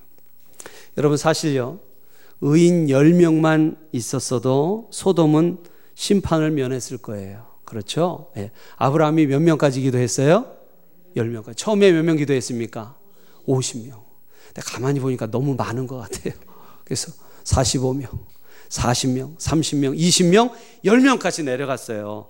여러분 0.98 1.18
사실요. 1.18 1.80
의인 2.42 2.88
10명만 2.88 3.78
있었어도 3.92 4.88
소돔은 4.92 5.58
심판을 5.96 6.52
면했을 6.52 6.98
거예요. 6.98 7.48
그렇죠? 7.66 8.32
예. 8.38 8.52
아브라함이 8.78 9.28
몇 9.28 9.42
명까지 9.42 9.82
기도했어요? 9.82 10.46
10명까지. 11.16 11.58
처음에 11.58 11.92
몇 11.92 12.04
명 12.04 12.16
기도했습니까? 12.18 12.96
50명. 13.48 14.02
근데 14.48 14.62
가만히 14.64 15.00
보니까 15.00 15.28
너무 15.28 15.56
많은 15.56 15.88
것 15.88 15.98
같아요. 15.98 16.34
그래서 16.84 17.12
45명, 17.44 18.08
40명, 18.70 19.38
30명, 19.38 19.98
20명, 19.98 20.52
10명까지 20.86 21.44
내려갔어요. 21.44 22.28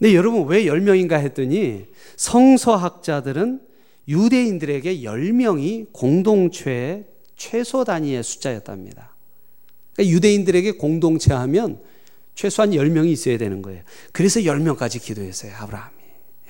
근데 0.00 0.14
여러분 0.14 0.46
왜 0.46 0.64
10명인가 0.64 1.20
했더니 1.20 1.84
성서학자들은 2.16 3.60
유대인들에게 4.08 5.00
10명이 5.00 5.92
공동체의 5.92 7.04
최소 7.36 7.84
단위의 7.84 8.22
숫자였답니다. 8.22 9.14
그러니까 9.94 10.14
유대인들에게 10.14 10.72
공동체 10.72 11.34
하면 11.34 11.82
최소한 12.34 12.70
10명이 12.70 13.08
있어야 13.08 13.36
되는 13.36 13.60
거예요. 13.60 13.82
그래서 14.12 14.40
10명까지 14.40 15.02
기도했어요. 15.02 15.52
아브라함이. 15.56 15.96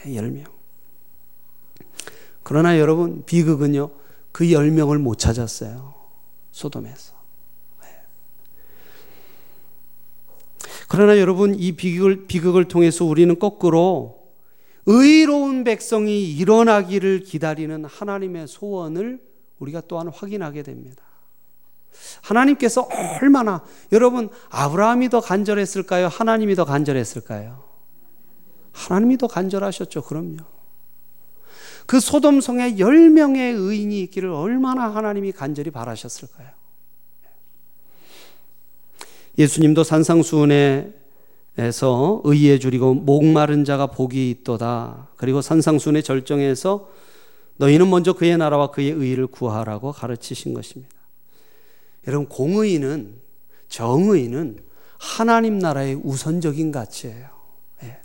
10명. 0.04 0.44
그러나 2.44 2.78
여러분 2.78 3.24
비극은요. 3.26 3.90
그 4.30 4.44
10명을 4.44 4.98
못 4.98 5.18
찾았어요. 5.18 5.94
소돔에서. 6.52 7.19
그러나 10.92 11.20
여러분 11.20 11.54
이 11.54 11.70
비극을, 11.70 12.26
비극을 12.26 12.64
통해서 12.64 13.04
우리는 13.04 13.38
거꾸로 13.38 14.32
의로운 14.86 15.62
백성이 15.62 16.32
일어나기를 16.32 17.20
기다리는 17.20 17.84
하나님의 17.84 18.48
소원을 18.48 19.22
우리가 19.60 19.82
또한 19.86 20.08
확인하게 20.08 20.64
됩니다. 20.64 21.00
하나님께서 22.22 22.88
얼마나 23.20 23.64
여러분 23.92 24.30
아브라함이 24.48 25.10
더 25.10 25.20
간절했을까요? 25.20 26.08
하나님이 26.08 26.56
더 26.56 26.64
간절했을까요? 26.64 27.62
하나님이 28.72 29.16
더 29.16 29.28
간절하셨죠. 29.28 30.02
그럼요. 30.02 30.38
그 31.86 32.00
소돔 32.00 32.40
성에 32.40 32.74
10명의 32.74 33.54
의인이 33.56 34.00
있기를 34.02 34.28
얼마나 34.28 34.92
하나님이 34.92 35.30
간절히 35.30 35.70
바라셨을까요? 35.70 36.59
예수님도 39.38 39.84
산상수훈에서 39.84 40.92
의에 42.24 42.58
줄이고 42.58 42.94
목마른 42.94 43.64
자가 43.64 43.86
복이 43.88 44.30
있도다. 44.30 45.08
그리고 45.16 45.40
산상수훈의 45.42 46.02
절정에서 46.02 46.88
너희는 47.56 47.90
먼저 47.90 48.12
그의 48.14 48.38
나라와 48.38 48.70
그의 48.70 48.90
의를 48.90 49.26
구하라고 49.26 49.92
가르치신 49.92 50.54
것입니다. 50.54 50.94
여러분 52.06 52.26
공의는 52.28 53.14
정의는 53.68 54.58
하나님 54.98 55.58
나라의 55.58 56.00
우선적인 56.02 56.72
가치예요. 56.72 57.28
예. 57.84 57.98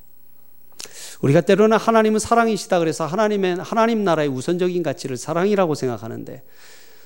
우리가 1.21 1.41
때로는 1.41 1.77
하나님은 1.77 2.19
사랑이시다 2.19 2.79
그래서 2.79 3.05
하나님의 3.05 3.55
하나님 3.57 4.03
나라의 4.03 4.29
우선적인 4.29 4.83
가치를 4.83 5.17
사랑이라고 5.17 5.75
생각하는데 5.75 6.43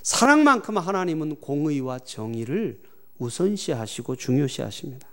사랑만큼 0.02 0.78
하나님은 0.78 1.38
공의와 1.38 2.00
정의를 2.00 2.80
우선시 3.20 3.72
하시고 3.72 4.16
중요시 4.16 4.62
하십니다. 4.62 5.08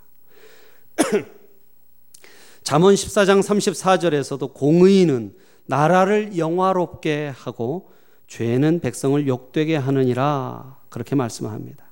잠언 2.62 2.94
14장 2.94 3.42
34절에서도 3.42 4.54
공의는 4.54 5.34
나라를 5.66 6.36
영화롭게 6.38 7.32
하고 7.36 7.90
죄는 8.28 8.80
백성을 8.80 9.26
욕되게 9.28 9.76
하느니라 9.76 10.78
그렇게 10.88 11.14
말씀합니다. 11.14 11.84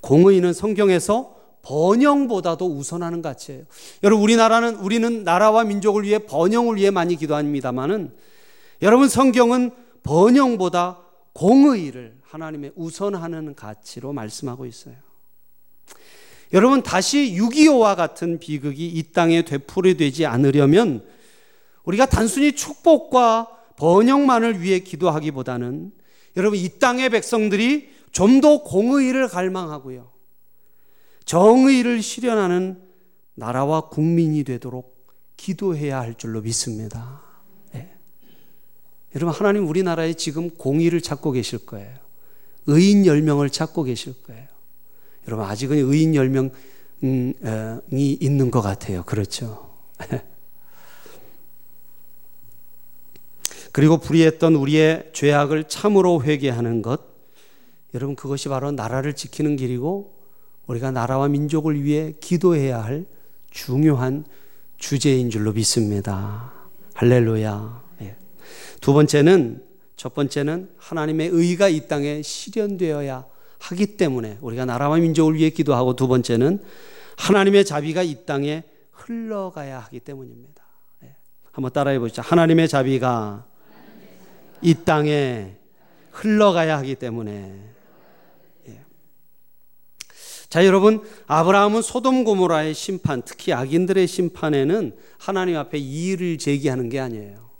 공의는 0.00 0.52
성경에서 0.52 1.36
번영보다도 1.62 2.66
우선하는 2.66 3.22
가치예요. 3.22 3.64
여러분 4.02 4.22
우리나라는 4.22 4.76
우리는 4.76 5.24
나라와 5.24 5.64
민족을 5.64 6.02
위해 6.04 6.18
번영을 6.18 6.76
위해 6.76 6.90
많이 6.90 7.16
기도합니다만은 7.16 8.14
여러분 8.82 9.08
성경은 9.08 9.70
번영보다 10.02 10.98
공의를 11.34 12.18
하나님의 12.22 12.72
우선하는 12.74 13.54
가치로 13.54 14.12
말씀하고 14.12 14.66
있어요. 14.66 14.96
여러분 16.52 16.82
다시 16.82 17.34
6.25와 17.38 17.96
같은 17.96 18.38
비극이 18.38 18.86
이 18.86 19.12
땅에 19.12 19.42
되풀이되지 19.42 20.26
않으려면 20.26 21.02
우리가 21.84 22.06
단순히 22.06 22.52
축복과 22.52 23.48
번영만을 23.76 24.60
위해 24.60 24.80
기도하기보다는 24.80 25.92
여러분 26.36 26.58
이 26.58 26.68
땅의 26.78 27.10
백성들이 27.10 27.90
좀 28.12 28.40
더 28.42 28.62
공의를 28.62 29.28
갈망하고요. 29.28 30.10
정의를 31.24 32.02
실현하는 32.02 32.82
나라와 33.34 33.88
국민이 33.88 34.44
되도록 34.44 35.08
기도해야 35.36 36.00
할 36.00 36.14
줄로 36.14 36.42
믿습니다. 36.42 37.22
네. 37.72 37.94
여러분 39.16 39.34
하나님 39.34 39.66
우리나라에 39.66 40.12
지금 40.14 40.50
공의를 40.50 41.00
찾고 41.00 41.32
계실 41.32 41.64
거예요. 41.64 41.96
의인 42.66 43.04
10명을 43.04 43.50
찾고 43.50 43.84
계실 43.84 44.22
거예요. 44.22 44.46
여러분 45.26 45.46
아직은 45.46 45.76
의인 45.76 46.12
10명이 46.12 48.22
있는 48.22 48.50
것 48.50 48.60
같아요. 48.60 49.02
그렇죠? 49.04 49.70
그리고 53.72 53.98
불의했던 53.98 54.54
우리의 54.54 55.10
죄악을 55.12 55.64
참으로 55.64 56.22
회개하는 56.22 56.82
것. 56.82 57.12
여러분 57.94 58.16
그것이 58.16 58.48
바로 58.48 58.70
나라를 58.70 59.14
지키는 59.14 59.56
길이고 59.56 60.12
우리가 60.66 60.90
나라와 60.90 61.28
민족을 61.28 61.82
위해 61.82 62.14
기도해야 62.20 62.82
할 62.82 63.06
중요한 63.50 64.24
주제인 64.78 65.30
줄로 65.30 65.52
믿습니다. 65.52 66.52
할렐루야. 66.94 67.82
예. 68.02 68.16
두 68.80 68.92
번째는 68.92 69.64
첫 69.96 70.14
번째는 70.14 70.70
하나님의 70.76 71.28
의가 71.28 71.68
이 71.68 71.86
땅에 71.86 72.22
실현되어야 72.22 73.31
하기 73.62 73.96
때문에 73.96 74.38
우리가 74.40 74.64
나라와 74.64 74.96
민족을 74.96 75.34
위해 75.36 75.50
기도하고 75.50 75.94
두 75.94 76.08
번째는 76.08 76.62
하나님의 77.16 77.64
자비가 77.64 78.02
이 78.02 78.24
땅에 78.26 78.64
흘러가야 78.90 79.78
하기 79.80 80.00
때문입니다. 80.00 80.64
예. 81.04 81.14
한번 81.52 81.72
따라해 81.72 81.98
보시죠. 82.00 82.22
하나님의 82.22 82.68
자비가 82.68 83.46
이 84.62 84.74
땅에 84.74 85.56
흘러가야 86.10 86.76
하기 86.78 86.96
때문에. 86.96 87.60
예. 88.68 88.80
자, 90.48 90.66
여러분, 90.66 91.02
아브라함은 91.28 91.82
소돔 91.82 92.24
고모라의 92.24 92.74
심판, 92.74 93.22
특히 93.22 93.52
악인들의 93.52 94.06
심판에는 94.08 94.96
하나님 95.18 95.56
앞에 95.56 95.78
이의를 95.78 96.38
제기하는 96.38 96.88
게 96.88 96.98
아니에요. 96.98 97.50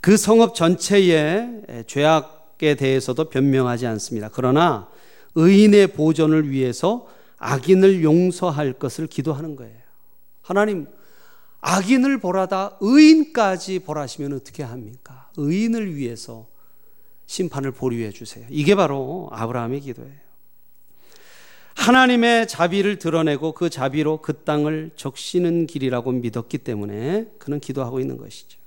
그 0.00 0.16
성읍 0.16 0.54
전체의 0.56 1.84
죄악 1.86 2.37
에 2.60 2.74
대해서도 2.74 3.28
변명하지 3.28 3.86
않습니다. 3.86 4.28
그러나 4.32 4.88
의인의 5.36 5.88
보존을 5.92 6.50
위해서 6.50 7.06
악인을 7.38 8.02
용서할 8.02 8.72
것을 8.72 9.06
기도하는 9.06 9.54
거예요. 9.54 9.76
하나님, 10.42 10.86
악인을 11.60 12.18
보라다 12.18 12.76
의인까지 12.80 13.80
보라시면 13.80 14.32
어떻게 14.32 14.62
합니까? 14.62 15.30
의인을 15.36 15.94
위해서 15.94 16.48
심판을 17.26 17.72
보류해 17.72 18.10
주세요. 18.10 18.46
이게 18.50 18.74
바로 18.74 19.28
아브라함의 19.32 19.80
기도예요. 19.80 20.28
하나님의 21.74 22.48
자비를 22.48 22.98
드러내고 22.98 23.52
그 23.52 23.70
자비로 23.70 24.20
그 24.20 24.42
땅을 24.42 24.90
적시는 24.96 25.66
길이라고 25.66 26.10
믿었기 26.10 26.58
때문에 26.58 27.26
그는 27.38 27.60
기도하고 27.60 28.00
있는 28.00 28.16
것이죠. 28.16 28.58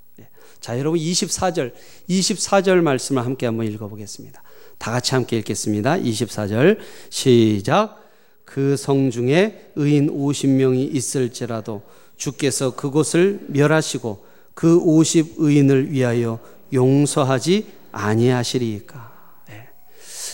자, 0.60 0.78
여러분 0.78 0.98
24절, 0.98 1.72
24절 2.08 2.80
말씀을 2.82 3.24
함께 3.24 3.46
한번 3.46 3.66
읽어보겠습니다. 3.66 4.42
다 4.78 4.90
같이 4.90 5.14
함께 5.14 5.38
읽겠습니다. 5.38 5.98
24절 5.98 6.78
시작. 7.10 8.02
그 8.44 8.76
성 8.76 9.10
중에 9.10 9.72
의인 9.76 10.10
50명이 10.10 10.94
있을지라도 10.94 11.82
주께서 12.16 12.76
그곳을 12.76 13.46
멸하시고 13.48 14.26
그 14.54 14.78
50 14.78 15.36
의인을 15.38 15.90
위하여 15.90 16.38
용서하지 16.72 17.66
아니하시리까. 17.92 19.12
네. 19.48 19.68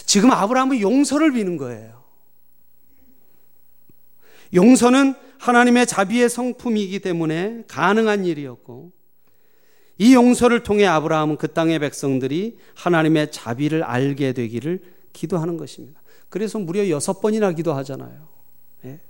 지금 0.04 0.32
아브라함은 0.32 0.80
용서를 0.80 1.32
비는 1.32 1.56
거예요. 1.58 2.02
용서는 4.54 5.14
하나님의 5.38 5.86
자비의 5.86 6.28
성품이기 6.28 6.98
때문에 6.98 7.62
가능한 7.68 8.24
일이었고 8.24 8.90
이 9.98 10.14
용서를 10.14 10.62
통해 10.62 10.86
아브라함은 10.86 11.36
그 11.36 11.52
땅의 11.52 11.80
백성들이 11.80 12.56
하나님의 12.74 13.32
자비를 13.32 13.82
알게 13.82 14.32
되기를 14.32 14.80
기도하는 15.12 15.56
것입니다. 15.56 16.00
그래서 16.28 16.58
무려 16.58 16.88
여섯 16.88 17.20
번이나 17.20 17.52
기도하잖아요. 17.52 18.28
예. 18.84 19.00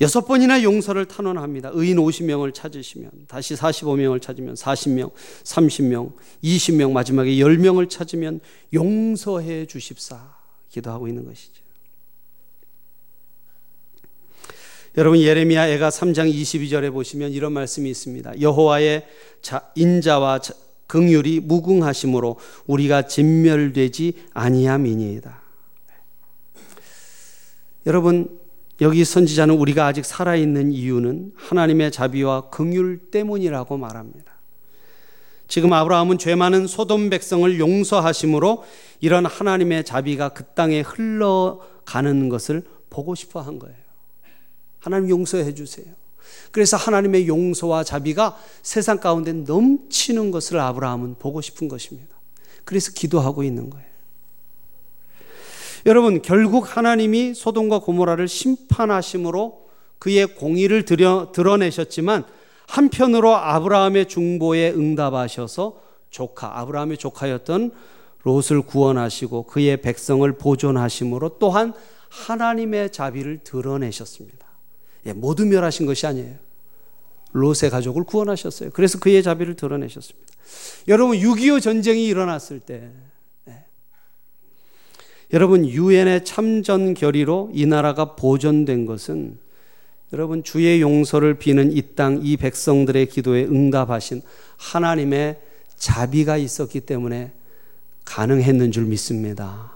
여섯 0.00 0.22
번이나 0.22 0.62
용서를 0.62 1.06
탄원합니다. 1.06 1.70
의인 1.74 1.98
50명을 1.98 2.54
찾으시면, 2.54 3.10
다시 3.28 3.54
45명을 3.54 4.22
찾으면 4.22 4.54
40명, 4.54 5.12
30명, 5.44 6.12
20명, 6.42 6.92
마지막에 6.92 7.30
10명을 7.32 7.90
찾으면 7.90 8.40
용서해 8.72 9.66
주십사. 9.66 10.36
기도하고 10.70 11.06
있는 11.06 11.26
것이죠. 11.26 11.61
여러분 14.96 15.20
예레미야 15.20 15.68
애가 15.68 15.88
3장 15.88 16.30
22절에 16.30 16.92
보시면 16.92 17.32
이런 17.32 17.52
말씀이 17.52 17.88
있습니다. 17.90 18.40
여호와의 18.40 19.06
인자와 19.74 20.40
긍휼이 20.86 21.40
무궁하심으로 21.40 22.36
우리가 22.66 23.06
진멸되지 23.06 24.12
아니함이니이다. 24.34 25.40
여러분 27.86 28.38
여기 28.82 29.04
선지자는 29.04 29.54
우리가 29.54 29.86
아직 29.86 30.04
살아 30.04 30.36
있는 30.36 30.72
이유는 30.72 31.32
하나님의 31.36 31.90
자비와 31.90 32.50
긍휼 32.50 33.10
때문이라고 33.10 33.78
말합니다. 33.78 34.32
지금 35.48 35.72
아브라함은 35.72 36.18
죄 36.18 36.34
많은 36.34 36.66
소돔 36.66 37.08
백성을 37.08 37.58
용서하심으로 37.58 38.64
이런 39.00 39.24
하나님의 39.24 39.84
자비가 39.84 40.30
그 40.30 40.44
땅에 40.44 40.80
흘러가는 40.80 42.28
것을 42.28 42.62
보고 42.90 43.14
싶어 43.14 43.40
한 43.40 43.58
거예요. 43.58 43.81
하나님 44.82 45.10
용서해 45.10 45.54
주세요. 45.54 45.86
그래서 46.50 46.76
하나님의 46.76 47.28
용서와 47.28 47.84
자비가 47.84 48.36
세상 48.62 48.98
가운데 48.98 49.32
넘치는 49.32 50.32
것을 50.32 50.58
아브라함은 50.58 51.16
보고 51.18 51.40
싶은 51.40 51.68
것입니다. 51.68 52.08
그래서 52.64 52.92
기도하고 52.92 53.44
있는 53.44 53.70
거예요. 53.70 53.86
여러분, 55.86 56.20
결국 56.20 56.76
하나님이 56.76 57.34
소돔과 57.34 57.80
고모라를 57.80 58.28
심판하심으로 58.28 59.62
그의 59.98 60.26
공의를 60.34 60.84
드려, 60.84 61.30
드러내셨지만 61.32 62.24
한편으로 62.66 63.36
아브라함의 63.36 64.08
중보에 64.08 64.72
응답하셔서 64.72 65.80
조카, 66.10 66.58
아브라함의 66.60 66.98
조카였던 66.98 67.70
롯을 68.22 68.62
구원하시고 68.66 69.44
그의 69.44 69.80
백성을 69.80 70.30
보존하심으로 70.32 71.38
또한 71.38 71.72
하나님의 72.08 72.90
자비를 72.90 73.40
드러내셨습니다. 73.44 74.41
예, 75.06 75.12
모두 75.12 75.44
멸하신 75.46 75.86
것이 75.86 76.06
아니에요. 76.06 76.36
롯의 77.32 77.70
가족을 77.70 78.04
구원하셨어요. 78.04 78.70
그래서 78.72 78.98
그의 78.98 79.22
자비를 79.22 79.56
드러내셨습니다. 79.56 80.32
여러분, 80.88 81.16
6.25 81.16 81.62
전쟁이 81.62 82.06
일어났을 82.06 82.60
때, 82.60 82.90
예. 83.48 83.64
여러분, 85.32 85.66
유엔의 85.66 86.24
참전 86.24 86.94
결의로 86.94 87.50
이 87.54 87.66
나라가 87.66 88.14
보존된 88.14 88.86
것은 88.86 89.38
여러분, 90.12 90.42
주의 90.44 90.82
용서를 90.82 91.38
비는 91.38 91.72
이 91.72 91.94
땅, 91.94 92.20
이 92.22 92.36
백성들의 92.36 93.06
기도에 93.06 93.44
응답하신 93.44 94.20
하나님의 94.58 95.40
자비가 95.76 96.36
있었기 96.36 96.80
때문에 96.80 97.32
가능했는 98.04 98.72
줄 98.72 98.84
믿습니다. 98.84 99.72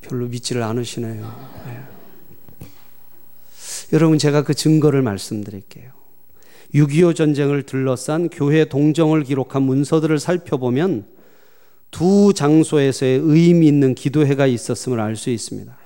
별로 0.00 0.26
믿지를 0.26 0.62
않으시네요. 0.62 1.93
네. 3.90 3.96
여러분, 3.96 4.18
제가 4.18 4.42
그 4.42 4.54
증거를 4.54 5.02
말씀드릴게요. 5.02 5.92
6.25 6.74 7.14
전쟁을 7.14 7.62
둘러싼 7.62 8.28
교회 8.28 8.64
동정을 8.64 9.22
기록한 9.22 9.62
문서들을 9.62 10.18
살펴보면 10.18 11.06
두 11.90 12.32
장소에서의 12.34 13.20
의미 13.22 13.68
있는 13.68 13.94
기도회가 13.94 14.46
있었음을 14.46 14.98
알 14.98 15.14
수 15.14 15.30
있습니다. 15.30 15.76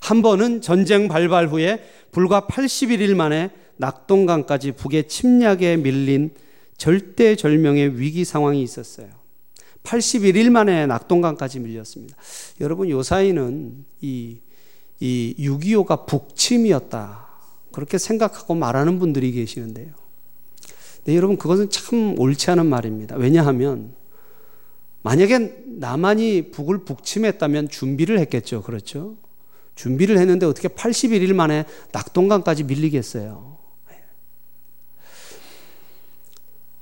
한 0.00 0.22
번은 0.22 0.62
전쟁 0.62 1.08
발발 1.08 1.48
후에 1.48 1.82
불과 2.12 2.42
81일 2.42 3.14
만에 3.14 3.50
낙동강까지 3.76 4.72
북의 4.72 5.08
침략에 5.08 5.76
밀린 5.76 6.30
절대절명의 6.78 8.00
위기 8.00 8.24
상황이 8.24 8.62
있었어요. 8.62 9.08
81일 9.82 10.50
만에 10.50 10.86
낙동강까지 10.86 11.60
밀렸습니다. 11.60 12.16
여러분, 12.60 12.88
요 12.88 13.02
사이는 13.02 13.84
이, 14.00 14.38
이 15.00 15.34
6.25가 15.38 16.06
북침이었다. 16.06 17.26
그렇게 17.72 17.98
생각하고 17.98 18.54
말하는 18.54 18.98
분들이 18.98 19.32
계시는데요. 19.32 19.92
네, 21.04 21.16
여러분, 21.16 21.36
그것은 21.36 21.70
참 21.70 22.18
옳지 22.18 22.50
않은 22.50 22.66
말입니다. 22.66 23.16
왜냐하면, 23.16 23.94
만약에 25.02 25.64
남한이 25.66 26.50
북을 26.50 26.84
북침했다면 26.84 27.68
준비를 27.68 28.18
했겠죠. 28.18 28.62
그렇죠? 28.62 29.16
준비를 29.76 30.18
했는데 30.18 30.46
어떻게 30.46 30.68
81일 30.68 31.32
만에 31.34 31.64
낙동강까지 31.92 32.64
밀리겠어요. 32.64 33.56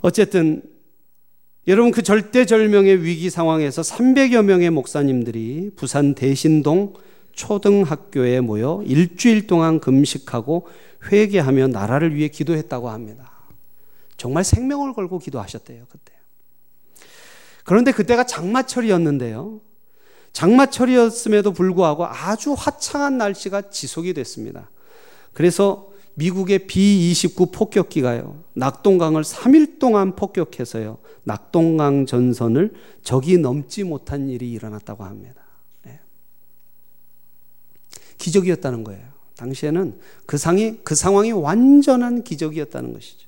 어쨌든 0.01 0.63
여러분 1.67 1.91
그 1.91 2.03
절대절명의 2.03 3.03
위기 3.03 3.31
상황에서 3.31 3.83
300여 3.83 4.43
명의 4.45 4.71
목사님들이 4.71 5.71
부산 5.77 6.15
대신동 6.15 6.93
초등학교에 7.35 8.41
모여 8.41 8.83
일주일 8.87 9.47
동안 9.47 9.81
금식하고 9.81 10.67
회개하며 11.11 11.69
나라를 11.69 12.15
위해 12.15 12.29
기도했다고 12.29 12.91
합니다. 12.91 13.31
정말 14.17 14.45
생명을 14.45 14.95
걸고 14.95 15.19
기도하셨대요, 15.19 15.85
그때. 15.91 16.13
그런데 17.65 17.93
그때가 17.93 18.25
장마철이었는데요. 18.25 19.61
장마철이었음에도 20.33 21.53
불구하고 21.53 22.07
아주 22.07 22.55
화창한 22.57 23.19
날씨가 23.19 23.71
지속이 23.71 24.15
됐습니다. 24.15 24.71
그래서 25.33 25.91
미국의 26.15 26.67
B-29 26.67 27.53
폭격기가요, 27.53 28.45
낙동강을 28.55 29.23
3일 29.23 29.79
동안 29.79 30.15
폭격해서요, 30.15 30.99
낙동강 31.25 32.07
전선을 32.07 32.75
적이 33.03 33.39
넘지 33.39 33.85
못한 33.85 34.29
일이 34.29 34.53
일어났다고 34.53 35.05
합니다. 35.05 35.44
네. 38.19 38.25
기적이었다는 38.25 38.85
거예요. 38.85 39.03
당시에는 39.37 39.95
그 40.27 40.37
상이, 40.39 40.77
그 40.85 40.95
상황이 40.95 41.33
완전한 41.33 42.23
기적이었다는 42.23 42.93
것이죠. 42.93 43.25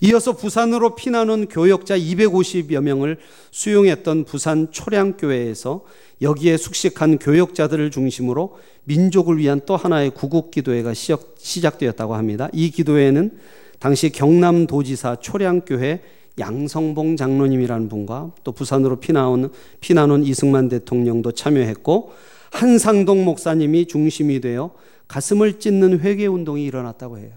이어서 0.00 0.36
부산으로 0.36 0.96
피난온 0.96 1.48
교역자 1.48 1.96
250여 1.98 2.80
명을 2.80 3.18
수용했던 3.50 4.24
부산 4.24 4.70
초량교회에서 4.70 5.84
여기에 6.20 6.56
숙식한 6.56 7.18
교역자들을 7.18 7.90
중심으로 7.90 8.58
민족을 8.84 9.38
위한 9.38 9.60
또 9.66 9.76
하나의 9.76 10.10
구국 10.10 10.50
기도회가 10.50 10.92
시작되었다고 10.94 12.14
합니다. 12.14 12.48
이 12.52 12.70
기도회는 12.70 13.38
당시 13.78 14.10
경남도지사 14.10 15.16
초량교회 15.16 16.00
양성봉 16.38 17.16
장로님이라는 17.16 17.88
분과 17.88 18.32
또 18.42 18.52
부산으로 18.52 18.96
피나온 18.96 19.50
피난온 19.80 20.24
이승만 20.24 20.68
대통령도 20.68 21.32
참여했고 21.32 22.12
한상동 22.54 23.24
목사님이 23.24 23.86
중심이 23.86 24.40
되어 24.40 24.70
가슴을 25.08 25.58
찢는 25.58 26.00
회개 26.00 26.26
운동이 26.26 26.64
일어났다고 26.64 27.18
해요. 27.18 27.32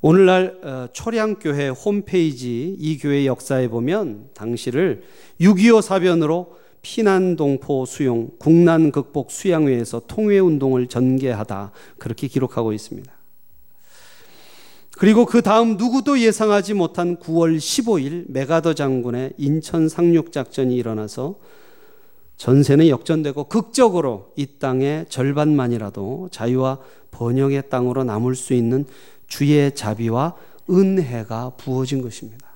오늘날 0.00 0.58
어, 0.64 0.88
초량교회 0.92 1.68
홈페이지 1.68 2.76
이 2.78 2.98
교회 2.98 3.26
역사에 3.26 3.68
보면 3.68 4.30
당시를 4.34 5.02
6.25 5.40 5.82
사변으로 5.82 6.56
피난동포 6.82 7.84
수용, 7.86 8.30
국난 8.38 8.90
극복 8.90 9.30
수양회에서 9.30 10.02
통회 10.08 10.38
운동을 10.40 10.88
전개하다 10.88 11.70
그렇게 11.98 12.26
기록하고 12.26 12.72
있습니다. 12.72 13.12
그리고 14.96 15.26
그 15.26 15.42
다음 15.42 15.76
누구도 15.76 16.18
예상하지 16.18 16.74
못한 16.74 17.18
9월 17.18 17.58
15일 17.58 18.24
메가더 18.28 18.74
장군의 18.74 19.34
인천 19.38 19.88
상륙 19.88 20.32
작전이 20.32 20.74
일어나서 20.74 21.36
전세는 22.40 22.88
역전되고 22.88 23.44
극적으로 23.44 24.32
이 24.34 24.46
땅의 24.58 25.10
절반만이라도 25.10 26.30
자유와 26.32 26.78
번영의 27.10 27.68
땅으로 27.68 28.02
남을 28.02 28.34
수 28.34 28.54
있는 28.54 28.86
주의 29.26 29.74
자비와 29.74 30.36
은혜가 30.70 31.50
부어진 31.58 32.00
것입니다. 32.00 32.48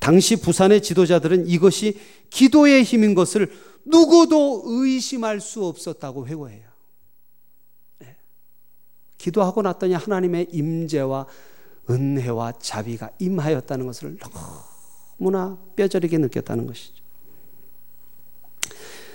당시 0.00 0.36
부산의 0.36 0.82
지도자들은 0.82 1.48
이것이 1.48 2.00
기도의 2.30 2.82
힘인 2.82 3.14
것을 3.14 3.52
누구도 3.84 4.62
의심할 4.64 5.42
수 5.42 5.66
없었다고 5.66 6.26
회고해요. 6.26 6.66
네. 7.98 8.16
기도하고 9.18 9.60
났더니 9.60 9.92
하나님의 9.92 10.48
임재와 10.50 11.26
은혜와 11.90 12.54
자비가 12.58 13.10
임하였다는 13.18 13.84
것을 13.84 14.16
너무나 15.18 15.58
뼈저리게 15.76 16.16
느꼈다는 16.16 16.66
것이죠. 16.66 17.03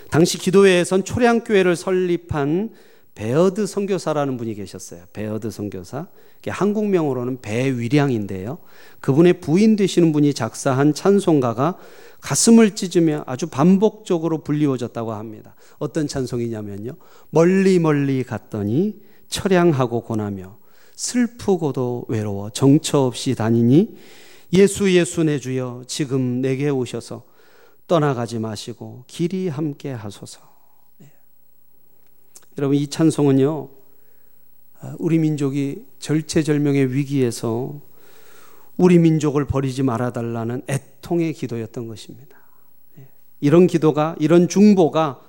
당시 0.10 0.38
기도회에선 0.38 1.04
초량교회를 1.04 1.76
설립한 1.76 2.72
베어드 3.14 3.68
선교사라는 3.68 4.38
분이 4.38 4.56
계셨어요. 4.56 5.04
베어드 5.14 5.52
선교사. 5.52 6.08
한국명으로는 6.48 7.42
배위량인데요. 7.42 8.60
그분의 9.02 9.42
부인 9.42 9.76
되시는 9.76 10.14
분이 10.14 10.34
작사한 10.34 10.94
찬송가가 10.94 11.78
가슴을 12.22 12.76
찢으며 12.76 13.24
아주 13.28 13.48
반복적으로 13.48 14.42
불리워졌다고 14.44 15.12
합니다. 15.12 15.56
어떤 15.80 16.08
찬송이냐면요. 16.08 16.94
멀리 17.30 17.78
멀리 17.78 18.24
갔더니 18.24 18.96
처량하고 19.28 20.02
곤하며 20.02 20.58
슬프고도 20.96 22.06
외로워 22.08 22.50
정처 22.50 23.00
없이 23.00 23.36
다니니 23.36 23.98
예수 24.54 24.92
예수 24.94 25.24
내 25.24 25.40
주여 25.40 25.84
지금 25.88 26.42
내게 26.42 26.70
오셔서 26.70 27.24
떠나가지 27.90 28.40
마시고 28.40 29.04
길이 29.08 29.50
함께 29.50 29.92
하소서. 29.92 30.40
네. 31.00 31.12
여러분 32.58 32.78
이 32.78 32.88
찬송은요. 32.88 33.70
우리 35.00 35.20
민족이 35.20 35.86
절체절명의 36.00 36.94
위기에서 36.94 37.82
우리 38.78 38.98
민족을 38.98 39.46
버리지 39.46 39.84
말아 39.84 40.14
달라는 40.14 40.62
애통의 40.70 41.34
기도였던 41.34 41.88
것입니다. 41.88 42.38
예. 42.98 43.10
이런 43.42 43.68
기도가, 43.68 44.16
이런 44.20 44.48
중보가 44.48 45.22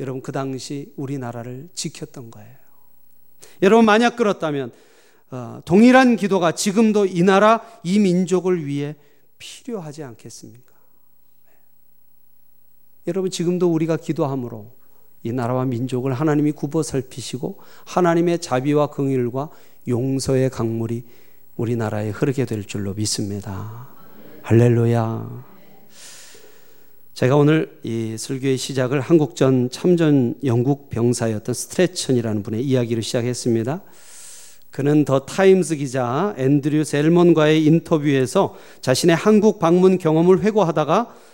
여러분 0.00 0.22
그 0.22 0.32
당시 0.32 0.94
우리나라를 0.96 1.68
지켰던 1.74 2.30
거예요. 2.30 2.56
여러분 3.60 3.84
만약 3.84 4.16
그렇다면 4.16 4.72
어, 5.30 5.60
동일한 5.66 6.16
기도가 6.16 6.52
지금도 6.52 7.04
이 7.04 7.22
나라 7.22 7.60
이 7.82 7.98
민족을 7.98 8.64
위해 8.64 8.96
필요하지 9.36 10.04
않겠습니까? 10.04 10.67
여러분 13.08 13.30
지금도 13.30 13.72
우리가 13.72 13.96
기도함으로 13.96 14.70
이 15.22 15.32
나라와 15.32 15.64
민족을 15.64 16.12
하나님이 16.12 16.52
굽어 16.52 16.82
살피시고 16.82 17.58
하나님의 17.86 18.38
자비와 18.38 18.88
긍휼과 18.88 19.48
용서의 19.88 20.50
강물이 20.50 21.04
우리나라에 21.56 22.10
흐르게 22.10 22.44
될 22.44 22.64
줄로 22.64 22.92
믿습니다. 22.92 23.88
할렐루야. 24.42 25.44
제가 27.14 27.36
오늘 27.36 27.80
이 27.82 28.16
설교의 28.18 28.58
시작을 28.58 29.00
한국전 29.00 29.70
참전 29.70 30.34
영국 30.44 30.90
병사였던 30.90 31.54
스트레천이라는 31.54 32.42
분의 32.42 32.62
이야기를 32.62 33.02
시작했습니다. 33.02 33.82
그는 34.70 35.06
더 35.06 35.20
타임스 35.20 35.76
기자 35.76 36.34
앤드류 36.36 36.84
셀먼과의 36.84 37.64
인터뷰에서 37.64 38.54
자신의 38.82 39.16
한국 39.16 39.58
방문 39.58 39.96
경험을 39.96 40.42
회고하다가 40.42 41.00
어, 41.00 41.27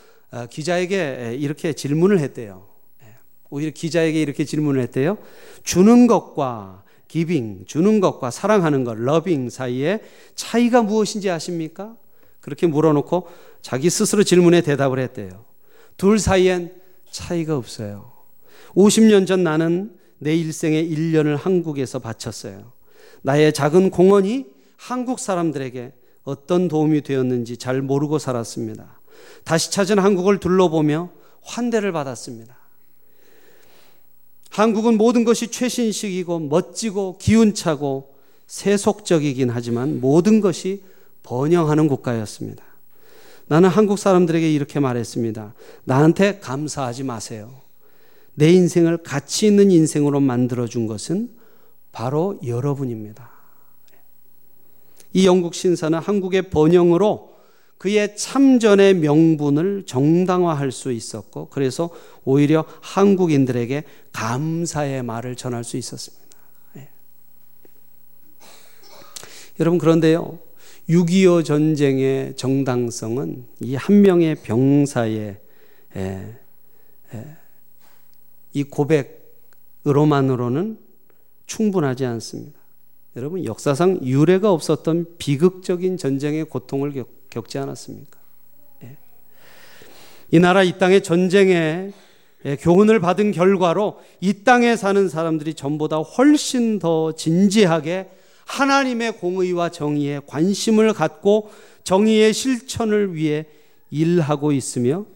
기자에게 0.51 1.37
이렇게 1.39 1.73
질문을 1.73 2.19
했대요. 2.19 2.67
예, 3.03 3.15
오히려 3.51 3.71
기자에게 3.71 4.21
이렇게 4.21 4.45
질문을 4.45 4.81
했대요. 4.83 5.19
주는 5.63 6.07
것과 6.07 6.85
giving, 7.09 7.65
주는 7.67 8.01
것과 8.01 8.31
사랑하는 8.31 8.83
것, 8.85 8.99
loving 8.99 9.51
사이에 9.51 10.01
차이가 10.35 10.83
무엇인지 10.83 11.31
아십니까? 11.31 11.97
그렇게 12.41 12.67
물어놓고 12.67 13.29
자기 13.63 13.89
스스로 13.89 14.25
질문에 14.25 14.61
대답을 14.61 14.99
했대요. 14.99 15.45
둘 15.97 16.19
사이엔 16.19 16.75
차이가 17.11 17.57
없어요. 17.57 18.13
50년 18.75 19.27
전 19.27 19.45
나는 19.45 19.97
내 20.19 20.35
일생의 20.35 20.91
1년을 20.91 21.37
한국에서 21.37 22.01
바쳤어요. 22.01 22.73
나의 23.23 23.53
작은 23.53 23.91
공헌이 23.91 24.47
한국 24.77 25.21
사람들에게 25.21 25.93
어떤 26.25 26.69
도움이 26.69 27.03
되었는지 27.03 27.57
잘 27.57 27.81
모르고 27.81 28.19
살았습니다. 28.19 28.94
다시 29.45 29.71
찾은 29.71 29.99
한국을 29.99 30.41
둘러보며 30.41 31.11
환대를 31.43 31.93
받았습니다. 31.93 32.57
한국은 34.51 34.97
모든 34.97 35.25
것이 35.25 35.49
최신식이고 35.51 36.39
멋지고 36.41 37.19
기운차고 37.19 38.15
세속적이긴 38.47 39.51
하지만 39.51 40.01
모든 40.01 40.41
것이 40.41 40.83
번영하는 41.23 41.89
국가였습니다. 41.89 42.65
나는 43.47 43.69
한국 43.69 43.99
사람들에게 43.99 44.53
이렇게 44.53 44.81
말했습니다. 44.81 45.55
나한테 45.85 46.39
감사하지 46.39 47.03
마세요. 47.03 47.63
내 48.35 48.53
인생을 48.53 48.99
가치 48.99 49.47
있는 49.47 49.71
인생으로 49.71 50.21
만들어준 50.21 50.87
것은 50.87 51.31
바로 51.93 52.39
여러분입니다. 52.45 53.31
이 55.13 55.27
영국 55.27 55.55
신사는 55.55 55.99
한국의 55.99 56.51
번영으로 56.51 57.34
그의 57.79 58.17
참전의 58.17 58.95
명분을 58.95 59.85
정당화할 59.87 60.73
수 60.73 60.93
있었고, 60.93 61.49
그래서 61.51 61.91
오히려 62.25 62.65
한국인들에게 62.81 63.85
감사의 64.13 65.03
말을 65.03 65.37
전할 65.37 65.65
수 65.65 65.77
있었습니다. 65.77 66.25
네. 66.75 66.89
여러분, 69.61 69.79
그런데요, 69.79 70.39
6.25 70.89 71.45
전쟁의 71.45 72.37
정당성은 72.37 73.45
이 73.61 73.75
한 73.75 74.03
명의 74.03 74.35
병사의 74.35 75.41
에, 75.97 76.35
에, 77.15 77.37
이 78.53 78.65
고백으로만으로는 78.65 80.79
충분하지 81.47 82.05
않습니다. 82.05 82.59
여러분 83.17 83.45
역사상 83.45 84.01
유례가 84.03 84.53
없었던 84.53 85.17
비극적인 85.19 85.97
전쟁의 85.97 86.47
고통을 86.47 86.93
겪, 86.93 87.09
지 87.49 87.59
않았습니까? 87.59 88.19
예. 88.85 88.97
이 90.31 90.39
나라 90.39 90.63
이 90.63 90.79
땅의 90.79 91.03
전쟁에 91.03 91.93
예, 92.47 92.57
교훈을 92.57 93.01
받은 93.01 93.33
결과로 93.33 94.01
이 94.21 94.45
땅에 94.45 94.77
사는 94.77 95.09
사람들이 95.09 95.55
전보다 95.55 95.99
훨씬 95.99 96.79
더 96.79 97.13
진지하게 97.13 98.11
하나님의 98.47 99.19
공의와 99.19 99.71
정의에 99.71 100.21
관심을 100.27 100.93
갖고 100.93 101.51
정의의 101.85 102.35
실천을 102.35 103.15
위해 103.15 103.47
일하고 103.91 104.53
있으며 104.53 105.07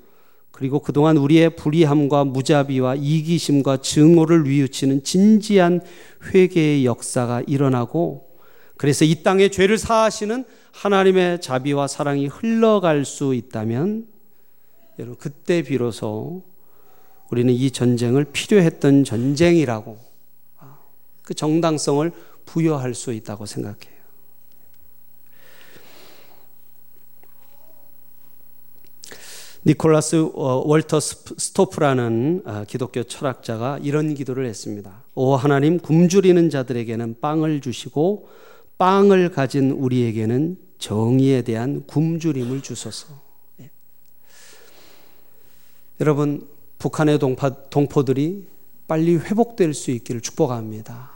그리고 0.51 0.81
그동안 0.81 1.17
우리의 1.17 1.55
불의함과 1.57 2.25
무자비와 2.25 2.97
이기심과 2.97 3.77
증오를 3.77 4.45
뉘우치는 4.45 5.05
진지한 5.05 5.81
회개의 6.35 6.85
역사가 6.85 7.43
일어나고 7.47 8.28
그래서 8.79 9.05
이 9.05 9.23
땅에 9.23 9.51
죄를 9.51 9.77
사하시는 9.77 10.45
하나님의 10.73 11.41
자비와 11.43 11.89
사랑이 11.89 12.29
흘러갈 12.29 13.05
수 13.05 13.35
있다면 13.35 14.07
여러분 14.99 15.17
그때 15.19 15.63
비로소 15.63 16.45
우리는 17.31 17.53
이 17.53 17.71
전쟁을 17.71 18.27
필요했던 18.33 19.05
전쟁이라고 19.05 19.99
그 21.23 21.35
정당성을 21.35 22.11
부여할 22.47 22.95
수 22.95 23.13
있다고 23.13 23.45
생각해요. 23.45 23.99
니콜라스 29.67 30.31
어, 30.35 30.63
월터 30.65 31.01
스토프라는 31.01 32.43
어, 32.47 32.65
기독교 32.67 33.03
철학자가 33.03 33.79
이런 33.83 34.15
기도를 34.15 34.47
했습니다. 34.47 35.03
오 35.15 35.35
하나님 35.35 35.79
굶주리는 35.79 36.49
자들에게는 36.49 37.21
빵을 37.21 37.61
주시고 37.61 38.29
빵을 38.79 39.31
가진 39.31 39.73
우리에게는 39.73 40.57
정의에 40.79 41.43
대한 41.43 41.85
굶주림을 41.87 42.63
주소서. 42.63 43.21
예. 43.61 43.71
여러분 46.01 46.49
북한의 46.79 47.19
동파, 47.19 47.51
동포들이 47.69 48.47
빨리 48.87 49.17
회복될 49.17 49.75
수 49.75 49.91
있기를 49.91 50.21
축복합니다. 50.21 51.11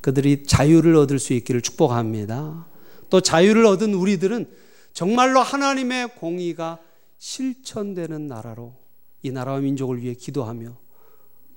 그들이 0.00 0.44
자유를 0.44 0.96
얻을 0.96 1.18
수 1.18 1.32
있기를 1.32 1.62
축복합니다. 1.62 2.66
또 3.08 3.20
자유를 3.20 3.64
얻은 3.64 3.94
우리들은 3.94 4.50
정말로 4.92 5.40
하나님의 5.40 6.16
공의가 6.16 6.78
실천되는 7.18 8.26
나라로 8.26 8.74
이 9.22 9.30
나라와 9.30 9.60
민족을 9.60 10.02
위해 10.02 10.14
기도하며 10.14 10.76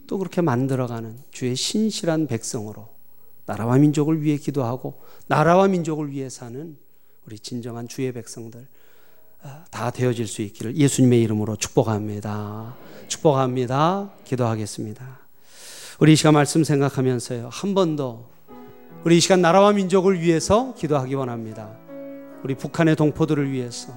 또 0.05 0.17
그렇게 0.17 0.41
만들어가는 0.41 1.17
주의 1.31 1.55
신실한 1.55 2.27
백성으로 2.27 2.96
나라와 3.47 3.77
민족을 3.77 4.21
위해 4.21 4.37
기도하고 4.37 5.01
나라와 5.25 5.67
민족을 5.67 6.11
위해 6.11 6.29
사는 6.29 6.77
우리 7.25 7.39
진정한 7.39 7.87
주의 7.87 8.11
백성들 8.11 8.67
아, 9.41 9.65
다 9.71 9.89
되어질 9.91 10.27
수 10.27 10.41
있기를 10.43 10.75
예수님의 10.75 11.21
이름으로 11.23 11.55
축복합니다. 11.55 12.75
축복합니다. 13.07 14.11
기도하겠습니다. 14.25 15.19
우리 15.99 16.13
이 16.13 16.15
시간 16.15 16.33
말씀 16.33 16.63
생각하면서요. 16.63 17.49
한 17.51 17.73
번 17.73 17.95
더 17.95 18.29
우리 19.05 19.17
이 19.17 19.19
시간 19.19 19.41
나라와 19.41 19.71
민족을 19.73 20.19
위해서 20.21 20.73
기도하기 20.75 21.15
원합니다. 21.15 21.77
우리 22.43 22.55
북한의 22.55 22.95
동포들을 22.95 23.51
위해서 23.51 23.93